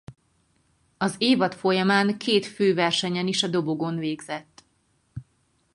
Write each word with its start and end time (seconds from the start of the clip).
Az 0.97 1.15
évad 1.17 1.53
folyamán 1.53 2.17
két 2.17 2.45
főversenyen 2.45 3.27
is 3.27 3.43
a 3.43 3.47
dobogón 3.47 3.95
végzett. 3.97 4.63